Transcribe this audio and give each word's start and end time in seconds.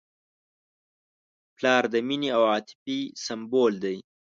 پلار 1.55 1.83
د 1.93 1.95
مینې 2.07 2.29
او 2.37 2.43
عاطفې 2.51 2.99
سمبول 3.25 3.73
دی. 3.83 3.97